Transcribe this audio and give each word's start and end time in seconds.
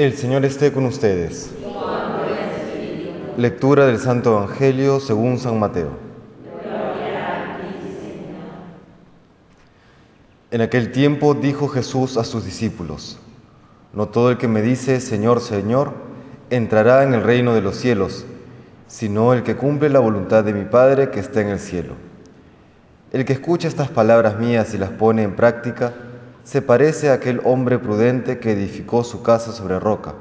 El 0.00 0.16
Señor 0.16 0.46
esté 0.46 0.72
con 0.72 0.86
ustedes. 0.86 1.50
Lectura 3.36 3.84
del 3.84 3.98
Santo 3.98 4.30
Evangelio 4.30 4.98
según 4.98 5.38
San 5.38 5.58
Mateo. 5.58 5.90
En 10.50 10.62
aquel 10.62 10.90
tiempo 10.90 11.34
dijo 11.34 11.68
Jesús 11.68 12.16
a 12.16 12.24
sus 12.24 12.46
discípulos, 12.46 13.18
No 13.92 14.08
todo 14.08 14.30
el 14.30 14.38
que 14.38 14.48
me 14.48 14.62
dice, 14.62 15.02
Señor, 15.02 15.42
Señor, 15.42 15.92
entrará 16.48 17.02
en 17.02 17.12
el 17.12 17.22
reino 17.22 17.52
de 17.52 17.60
los 17.60 17.76
cielos, 17.76 18.24
sino 18.86 19.34
el 19.34 19.42
que 19.42 19.56
cumple 19.56 19.90
la 19.90 20.00
voluntad 20.00 20.44
de 20.44 20.54
mi 20.54 20.64
Padre 20.64 21.10
que 21.10 21.20
está 21.20 21.42
en 21.42 21.48
el 21.48 21.60
cielo. 21.60 21.92
El 23.12 23.26
que 23.26 23.34
escucha 23.34 23.68
estas 23.68 23.90
palabras 23.90 24.38
mías 24.38 24.72
y 24.72 24.78
las 24.78 24.92
pone 24.92 25.24
en 25.24 25.36
práctica, 25.36 25.92
se 26.50 26.62
parece 26.62 27.10
a 27.10 27.12
aquel 27.12 27.40
hombre 27.44 27.78
prudente 27.78 28.40
que 28.40 28.50
edificó 28.50 29.04
su 29.04 29.22
casa 29.22 29.52
sobre 29.52 29.78
roca. 29.78 30.14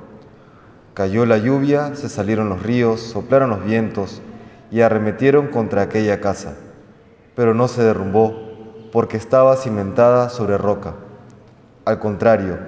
Cayó 0.93 1.25
la 1.25 1.39
lluvia, 1.39 1.96
se 1.96 2.07
salieron 2.07 2.50
los 2.50 2.61
ríos, 2.61 3.02
soplaron 3.02 3.50
los 3.50 3.65
vientos 3.65 4.21
y 4.69 4.82
arremetieron 4.82 5.47
contra 5.47 5.82
aquella 5.82 6.21
casa, 6.21 6.54
pero 7.36 7.55
no 7.55 7.68
se 7.68 7.82
derrumbó 7.82 8.89
porque 8.92 9.18
estaba 9.18 9.55
cimentada 9.55 10.29
sobre 10.29 10.60
roca. 10.60 10.93
Al 11.86 11.97
contrario, 11.97 12.60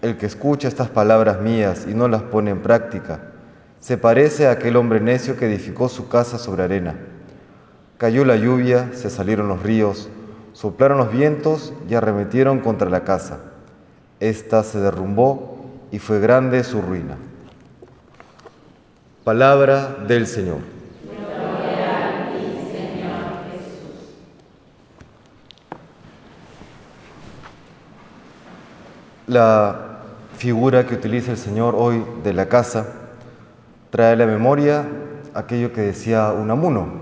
el 0.00 0.16
que 0.16 0.26
escucha 0.26 0.68
estas 0.68 0.88
palabras 0.88 1.40
mías 1.40 1.88
y 1.90 1.94
no 1.94 2.06
las 2.06 2.22
pone 2.22 2.52
en 2.52 2.62
práctica, 2.62 3.32
se 3.80 3.98
parece 3.98 4.46
a 4.46 4.52
aquel 4.52 4.76
hombre 4.76 5.00
necio 5.00 5.36
que 5.36 5.46
edificó 5.46 5.88
su 5.88 6.08
casa 6.08 6.38
sobre 6.38 6.62
arena. 6.62 6.94
Cayó 7.98 8.24
la 8.24 8.36
lluvia, 8.36 8.90
se 8.92 9.10
salieron 9.10 9.48
los 9.48 9.60
ríos, 9.60 10.08
soplaron 10.52 10.98
los 10.98 11.12
vientos 11.12 11.72
y 11.88 11.94
arremetieron 11.94 12.60
contra 12.60 12.90
la 12.90 13.04
casa. 13.04 13.40
Esta 14.20 14.62
se 14.62 14.78
derrumbó 14.80 15.66
y 15.90 15.98
fue 15.98 16.20
grande 16.20 16.64
su 16.64 16.80
ruina. 16.80 17.16
Palabra 19.24 19.96
del 20.06 20.26
Señor. 20.26 20.58
La 29.26 30.00
figura 30.36 30.86
que 30.86 30.94
utiliza 30.94 31.30
el 31.30 31.38
Señor 31.38 31.74
hoy 31.76 32.04
de 32.22 32.32
la 32.32 32.48
casa 32.48 32.86
trae 33.90 34.12
a 34.12 34.16
la 34.16 34.26
memoria 34.26 34.84
aquello 35.34 35.72
que 35.72 35.82
decía 35.82 36.32
Unamuno. 36.32 37.01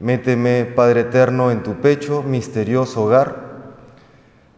Méteme, 0.00 0.64
Padre 0.64 1.02
Eterno, 1.02 1.50
en 1.50 1.62
tu 1.62 1.74
pecho, 1.74 2.22
misterioso 2.22 3.04
hogar. 3.04 3.52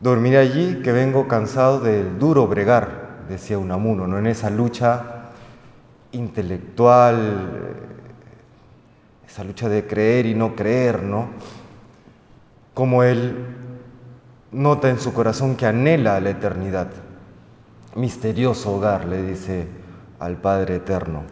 Dormiré 0.00 0.38
allí 0.38 0.80
que 0.82 0.92
vengo 0.92 1.28
cansado 1.28 1.80
del 1.80 2.18
duro 2.18 2.46
bregar, 2.46 3.24
decía 3.28 3.58
Unamuno, 3.58 4.06
¿no? 4.06 4.18
en 4.18 4.26
esa 4.26 4.50
lucha 4.50 5.30
intelectual, 6.12 7.74
esa 9.26 9.44
lucha 9.44 9.68
de 9.68 9.86
creer 9.86 10.26
y 10.26 10.34
no 10.34 10.54
creer, 10.54 11.02
¿no? 11.02 11.28
Como 12.72 13.02
él 13.02 13.46
nota 14.52 14.88
en 14.88 15.00
su 15.00 15.12
corazón 15.12 15.56
que 15.56 15.66
anhela 15.66 16.20
la 16.20 16.30
eternidad. 16.30 16.88
Misterioso 17.96 18.76
hogar, 18.76 19.06
le 19.06 19.22
dice 19.22 19.66
al 20.20 20.36
Padre 20.36 20.76
Eterno. 20.76 21.22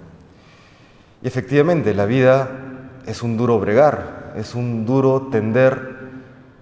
Y 1.22 1.28
efectivamente, 1.28 1.94
la 1.94 2.06
vida 2.06 2.71
es 3.06 3.22
un 3.22 3.36
duro 3.36 3.58
bregar, 3.58 4.32
es 4.36 4.54
un 4.54 4.86
duro 4.86 5.28
tender 5.30 5.98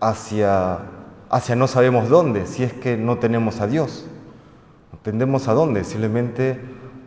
hacia, 0.00 0.78
hacia 1.28 1.56
no 1.56 1.66
sabemos 1.66 2.08
dónde, 2.08 2.46
si 2.46 2.62
es 2.62 2.72
que 2.72 2.96
no 2.96 3.18
tenemos 3.18 3.60
a 3.60 3.66
Dios. 3.66 4.06
¿Tendemos 5.02 5.48
a 5.48 5.54
dónde? 5.54 5.84
Simplemente 5.84 6.60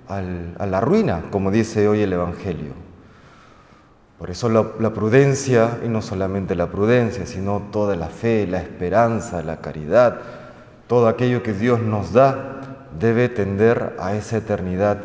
a 0.08 0.66
la 0.66 0.82
ruina, 0.82 1.24
como 1.32 1.52
dice 1.52 1.88
hoy 1.88 2.02
el 2.02 2.14
Evangelio. 2.14 2.74
Por 4.20 4.30
eso 4.30 4.50
la, 4.50 4.66
la, 4.80 4.94
prudencia, 4.94 5.80
y 5.84 5.90
no 5.90 6.02
solamente 6.02 6.56
la 6.56 6.68
prudencia, 6.68 7.26
sino 7.26 7.64
toda 7.72 7.96
la 7.96 8.08
fe, 8.08 8.48
la 8.48 8.60
esperanza, 8.60 9.44
la 9.44 9.58
caridad, 9.58 10.20
todo 10.88 11.08
aquello 11.08 11.44
que 11.44 11.54
Dios 11.54 11.82
nos 11.82 12.14
da, 12.14 12.62
debe 13.00 13.28
tender 13.30 13.96
a 14.00 14.16
esa 14.16 14.38
eternidad 14.38 15.00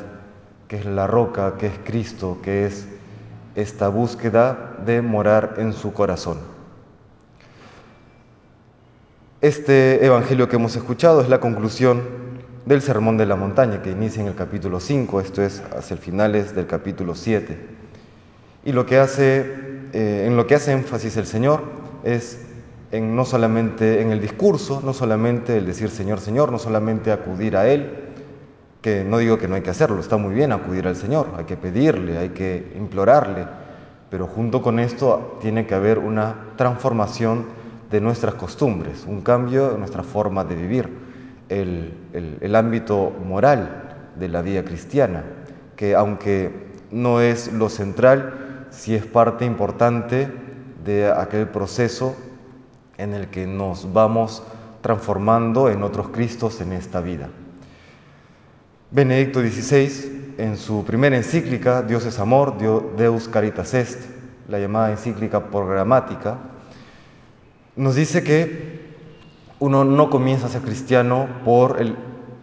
que 0.69 0.77
es 0.77 0.85
la 0.85 1.07
roca, 1.07 1.55
que 1.59 1.67
es 1.67 1.79
Cristo, 1.85 2.39
que 2.43 2.67
es 2.67 2.87
esta 3.59 3.89
búsqueda 3.89 4.77
de 4.87 5.03
morar 5.03 5.55
en 5.59 5.73
su 5.73 5.93
corazón. 5.93 6.39
Este 9.41 10.05
Evangelio 10.07 10.49
que 10.49 10.55
hemos 10.55 10.77
escuchado 10.77 11.21
es 11.21 11.29
la 11.29 11.41
conclusión 11.41 12.03
del 12.67 12.83
Sermón 12.83 13.17
de 13.17 13.27
la 13.27 13.35
Montaña, 13.35 13.83
que 13.83 13.91
inicia 13.91 14.23
en 14.23 14.29
el 14.29 14.37
capítulo 14.37 14.79
5, 14.79 15.21
esto 15.21 15.43
es 15.43 15.61
hacia 15.77 15.95
el 15.95 16.01
finales 16.01 16.55
del 16.55 16.69
capítulo 16.69 17.17
7. 17.17 17.59
Y 18.65 18.71
lo 18.71 18.87
que 18.87 18.99
hace, 18.99 19.41
eh, 19.93 20.27
en 20.29 20.37
lo 20.37 20.47
que 20.47 20.55
hace 20.55 20.71
énfasis 20.71 21.17
el 21.17 21.27
Señor 21.27 21.65
es 22.05 22.47
en 22.93 23.17
no 23.17 23.25
solamente 23.25 24.01
en 24.01 24.13
el 24.13 24.21
discurso, 24.21 24.83
no 24.85 24.95
solamente 24.95 25.57
el 25.57 25.67
decir 25.67 25.91
Señor, 25.91 26.21
Señor, 26.21 26.53
no 26.53 26.61
solamente 26.61 27.11
acudir 27.11 27.57
a 27.57 27.69
Él, 27.69 28.08
que 28.81 29.05
no 29.05 29.19
digo 29.19 29.39
que 29.39 29.49
no 29.49 29.57
hay 29.57 29.63
que 29.63 29.71
hacerlo, 29.71 30.01
está 30.01 30.17
muy 30.17 30.35
bien 30.35 30.53
acudir 30.53 30.87
al 30.87 30.97
Señor, 30.97 31.29
hay 31.37 31.45
que 31.45 31.57
pedirle, 31.57 32.19
hay 32.19 32.31
que 32.31 32.73
implorarle, 32.77 33.47
pero 34.11 34.27
junto 34.27 34.63
con 34.63 34.79
esto 34.79 35.39
tiene 35.41 35.67
que 35.67 35.75
haber 35.75 35.99
una 35.99 36.35
transformación 36.57 37.47
de 37.91 38.01
nuestras 38.01 38.35
costumbres, 38.35 39.05
un 39.07 39.21
cambio 39.23 39.73
en 39.73 39.81
nuestra 39.81 40.03
forma 40.03 40.45
de 40.45 40.55
vivir, 40.55 40.89
el, 41.49 41.95
el, 42.13 42.39
el 42.41 42.55
ámbito 42.55 43.11
moral 43.25 44.13
de 44.17 44.29
la 44.29 44.43
vida 44.43 44.65
cristiana, 44.65 45.25
que 45.77 45.95
aunque 45.95 46.69
no 46.91 47.21
es 47.21 47.53
lo 47.53 47.69
central, 47.69 48.67
sí 48.71 48.95
es 48.95 49.07
parte 49.07 49.45
importante 49.45 50.29
de 50.85 51.11
aquel 51.11 51.49
proceso 51.49 52.15
en 52.97 53.15
el 53.15 53.29
que 53.29 53.47
nos 53.47 53.93
vamos 53.93 54.43
transformando 54.81 55.71
en 55.71 55.83
otros 55.83 56.09
Cristos 56.09 56.61
en 56.61 56.73
esta 56.73 57.01
vida. 57.01 57.29
Benedicto 58.91 59.41
XVI, 59.43 60.35
en 60.39 60.57
su 60.57 60.83
primera 60.83 61.15
encíclica, 61.15 61.83
Dios 61.83 62.07
es 62.07 62.19
amor, 62.19 62.57
Deus 62.97 63.29
Caritas 63.29 63.75
Est, 63.75 64.01
la 64.49 64.59
llamada 64.59 64.91
encíclica 64.91 65.51
programática, 65.51 66.39
nos 67.77 67.97
dice 67.97 68.23
que 68.23 68.97
uno 69.59 69.85
no 69.85 70.09
comienza 70.09 70.47
a 70.47 70.49
ser 70.49 70.63
cristiano 70.63 71.29
por, 71.45 71.83
el, 71.83 71.97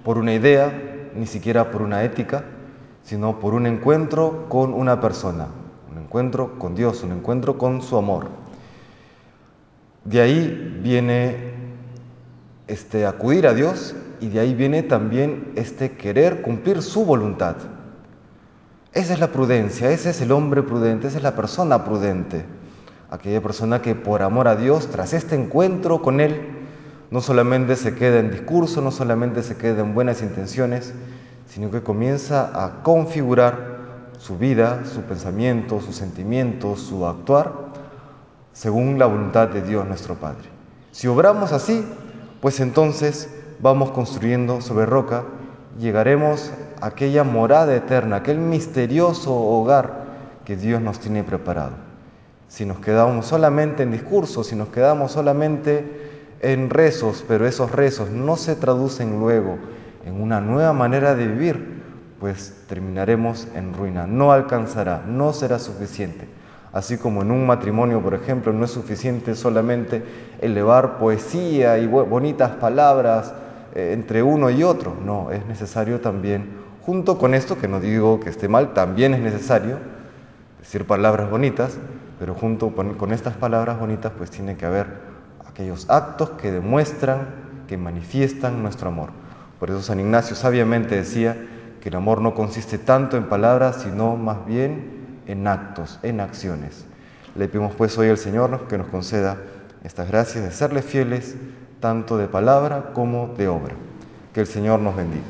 por 0.04 0.20
una 0.20 0.36
idea, 0.36 0.72
ni 1.16 1.26
siquiera 1.26 1.72
por 1.72 1.82
una 1.82 2.04
ética, 2.04 2.44
sino 3.02 3.40
por 3.40 3.56
un 3.56 3.66
encuentro 3.66 4.46
con 4.48 4.72
una 4.76 5.02
persona, 5.02 5.48
un 5.92 5.98
encuentro 5.98 6.60
con 6.60 6.76
Dios, 6.76 7.02
un 7.02 7.14
encuentro 7.14 7.58
con 7.58 7.82
su 7.82 7.98
amor. 7.98 8.28
De 10.04 10.22
ahí 10.22 10.80
viene 10.84 11.55
este 12.68 13.06
acudir 13.06 13.48
a 13.48 13.54
Dios 13.54 13.96
y 14.20 14.30
de 14.30 14.40
ahí 14.40 14.54
viene 14.54 14.84
también 14.84 15.52
este 15.56 15.92
querer 15.92 16.42
cumplir 16.42 16.82
su 16.82 17.06
voluntad. 17.06 17.56
Esa 18.94 19.14
es 19.14 19.20
la 19.20 19.28
prudencia, 19.28 19.92
ese 19.92 20.10
es 20.10 20.22
el 20.22 20.32
hombre 20.32 20.64
prudente, 20.64 21.08
esa 21.08 21.18
es 21.18 21.24
la 21.24 21.36
persona 21.36 21.84
prudente. 21.84 22.46
Aquella 23.12 23.42
persona 23.42 23.82
que 23.82 23.94
por 23.94 24.22
amor 24.22 24.48
a 24.48 24.56
Dios, 24.56 24.88
tras 24.88 25.14
este 25.14 25.36
encuentro 25.36 26.02
con 26.02 26.20
Él, 26.20 26.42
no 27.12 27.22
solamente 27.22 27.76
se 27.76 27.94
queda 27.94 28.20
en 28.20 28.32
discurso, 28.32 28.82
no 28.82 28.92
solamente 28.92 29.44
se 29.44 29.58
queda 29.58 29.82
en 29.82 29.94
buenas 29.94 30.22
intenciones, 30.22 30.94
sino 31.48 31.70
que 31.70 31.84
comienza 31.84 32.52
a 32.66 32.84
configurar 32.84 33.76
su 34.18 34.38
vida, 34.38 34.84
su 34.86 35.02
pensamiento, 35.02 35.82
sus 35.82 35.96
sentimientos, 35.96 36.80
su 36.80 37.06
actuar, 37.06 37.54
según 38.54 38.98
la 38.98 39.06
voluntad 39.06 39.50
de 39.50 39.62
Dios 39.62 39.86
nuestro 39.86 40.16
Padre. 40.16 40.50
Si 40.92 41.08
obramos 41.08 41.52
así, 41.52 41.86
pues 42.46 42.60
entonces 42.60 43.28
vamos 43.60 43.90
construyendo 43.90 44.62
sobre 44.62 44.86
roca, 44.86 45.24
llegaremos 45.80 46.52
a 46.80 46.86
aquella 46.86 47.24
morada 47.24 47.76
eterna, 47.76 48.18
aquel 48.18 48.38
misterioso 48.38 49.34
hogar 49.34 50.04
que 50.46 50.56
Dios 50.56 50.80
nos 50.80 51.00
tiene 51.00 51.24
preparado. 51.24 51.72
Si 52.48 52.64
nos 52.64 52.78
quedamos 52.78 53.26
solamente 53.26 53.82
en 53.82 53.92
discursos, 53.92 54.46
si 54.46 54.56
nos 54.56 54.68
quedamos 54.68 55.14
solamente 55.14 56.36
en 56.40 56.70
rezos, 56.70 57.26
pero 57.28 57.48
esos 57.48 57.72
rezos 57.72 58.12
no 58.12 58.36
se 58.36 58.56
traducen 58.56 59.20
luego 59.20 59.58
en 60.06 60.22
una 60.22 60.40
nueva 60.40 60.72
manera 60.72 61.16
de 61.16 61.26
vivir, 61.26 61.82
pues 62.20 62.54
terminaremos 62.68 63.48
en 63.56 63.74
ruina. 63.74 64.06
No 64.06 64.32
alcanzará, 64.32 65.04
no 65.08 65.34
será 65.34 65.58
suficiente. 65.58 66.28
Así 66.76 66.98
como 66.98 67.22
en 67.22 67.32
un 67.32 67.48
matrimonio, 67.48 68.02
por 68.02 68.14
ejemplo, 68.14 68.52
no 68.52 68.66
es 68.66 68.72
suficiente 68.72 69.34
solamente 69.36 70.04
elevar 70.42 70.98
poesía 70.98 71.78
y 71.78 71.88
bonitas 71.88 72.52
palabras 72.58 73.34
eh, 73.74 73.92
entre 73.94 74.22
uno 74.22 74.50
y 74.50 74.62
otro. 74.62 74.94
No, 75.06 75.32
es 75.32 75.46
necesario 75.46 76.02
también, 76.02 76.50
junto 76.86 77.18
con 77.18 77.34
esto, 77.34 77.58
que 77.58 77.70
no 77.70 77.80
digo 77.80 78.20
que 78.20 78.30
esté 78.30 78.50
mal, 78.50 78.74
también 78.74 79.14
es 79.14 79.22
necesario 79.22 79.78
decir 80.60 80.86
palabras 80.86 81.30
bonitas, 81.30 81.78
pero 82.20 82.34
junto 82.34 82.76
con 82.76 83.14
estas 83.14 83.36
palabras 83.38 83.80
bonitas, 83.80 84.12
pues 84.18 84.30
tiene 84.30 84.58
que 84.58 84.66
haber 84.66 84.88
aquellos 85.48 85.90
actos 85.90 86.32
que 86.32 86.52
demuestran, 86.52 87.28
que 87.70 87.78
manifiestan 87.78 88.62
nuestro 88.62 88.90
amor. 88.90 89.12
Por 89.62 89.70
eso 89.70 89.82
San 89.82 90.02
Ignacio 90.02 90.36
sabiamente 90.36 90.98
decía 90.98 91.38
que 91.80 91.88
el 91.88 91.96
amor 91.96 92.20
no 92.20 92.36
consiste 92.36 92.78
tanto 92.80 93.16
en 93.16 93.30
palabras, 93.30 93.78
sino 93.82 94.18
más 94.18 94.46
bien 94.46 94.95
en 95.28 95.48
actos, 95.48 96.00
en 96.04 96.20
acciones. 96.20 96.86
Le 97.36 97.48
pedimos 97.48 97.76
pues 97.76 97.98
hoy 97.98 98.10
al 98.10 98.18
Señor 98.18 98.68
que 98.68 98.78
nos 98.78 98.88
conceda 98.88 99.38
estas 99.84 100.08
gracias 100.08 100.44
de 100.44 100.52
serle 100.52 100.82
fieles 100.82 101.36
tanto 101.80 102.18
de 102.18 102.28
palabra 102.28 102.92
como 102.94 103.34
de 103.38 103.48
obra. 103.48 103.76
Que 104.34 104.42
el 104.42 104.48
Señor 104.48 104.80
nos 104.80 104.96
bendiga. 104.96 105.24